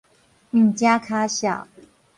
[0.03, 1.45] 毋成跤數